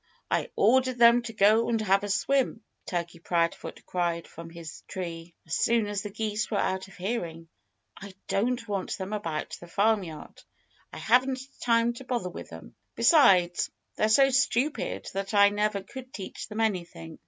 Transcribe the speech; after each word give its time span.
"I 0.31 0.49
ordered 0.55 0.97
them 0.97 1.21
to 1.21 1.33
go 1.33 1.69
and 1.69 1.79
have 1.81 2.03
a 2.03 2.09
swim," 2.09 2.63
Turkey 2.87 3.19
Proudfoot 3.19 3.85
cried 3.85 4.27
from 4.27 4.49
his 4.49 4.81
tree, 4.87 5.35
as 5.45 5.53
soon 5.55 5.85
as 5.85 6.01
the 6.01 6.09
geese 6.09 6.49
were 6.49 6.57
out 6.57 6.87
of 6.87 6.95
hearing. 6.97 7.47
"I 8.01 8.15
don't 8.27 8.67
want 8.67 8.97
them 8.97 9.13
about 9.13 9.55
the 9.59 9.67
farmyard. 9.67 10.41
I 10.91 10.97
haven't 10.97 11.41
time 11.61 11.93
to 11.93 12.03
bother 12.03 12.31
with 12.31 12.49
them. 12.49 12.73
Besides, 12.95 13.69
they're 13.95 14.09
so 14.09 14.31
stupid 14.31 15.07
that 15.13 15.35
I 15.35 15.49
never 15.49 15.83
could 15.83 16.11
teach 16.11 16.47
them 16.47 16.61
anything. 16.61 17.19